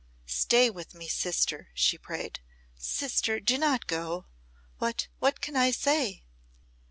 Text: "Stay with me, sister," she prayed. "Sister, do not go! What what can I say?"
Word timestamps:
"Stay 0.25 0.67
with 0.67 0.95
me, 0.95 1.07
sister," 1.07 1.67
she 1.75 1.95
prayed. 1.95 2.39
"Sister, 2.75 3.39
do 3.39 3.55
not 3.55 3.85
go! 3.85 4.25
What 4.79 5.09
what 5.19 5.41
can 5.41 5.55
I 5.55 5.69
say?" 5.69 6.23